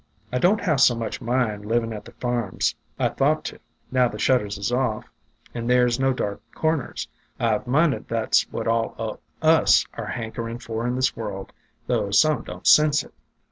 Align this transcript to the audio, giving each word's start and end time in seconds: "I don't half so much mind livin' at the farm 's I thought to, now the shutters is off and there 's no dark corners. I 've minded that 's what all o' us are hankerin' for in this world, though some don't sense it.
"I 0.33 0.39
don't 0.39 0.61
half 0.61 0.79
so 0.79 0.95
much 0.95 1.21
mind 1.21 1.63
livin' 1.63 1.93
at 1.93 2.05
the 2.05 2.13
farm 2.13 2.57
's 2.59 2.73
I 2.97 3.09
thought 3.09 3.45
to, 3.45 3.59
now 3.91 4.07
the 4.07 4.17
shutters 4.17 4.57
is 4.57 4.71
off 4.71 5.05
and 5.53 5.69
there 5.69 5.87
's 5.87 5.99
no 5.99 6.11
dark 6.11 6.41
corners. 6.55 7.07
I 7.39 7.55
've 7.55 7.67
minded 7.67 8.07
that 8.07 8.33
's 8.33 8.47
what 8.49 8.67
all 8.67 8.95
o' 8.97 9.19
us 9.47 9.85
are 9.93 10.07
hankerin' 10.07 10.57
for 10.57 10.87
in 10.87 10.95
this 10.95 11.15
world, 11.15 11.53
though 11.85 12.09
some 12.09 12.41
don't 12.41 12.65
sense 12.65 13.03
it. 13.03 13.13